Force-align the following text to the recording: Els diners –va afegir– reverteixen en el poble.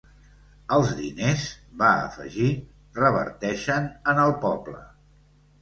Els 0.77 0.93
diners 1.01 1.43
–va 1.81 1.89
afegir– 2.07 2.49
reverteixen 3.05 3.87
en 4.15 4.23
el 4.27 4.35
poble. 4.47 4.83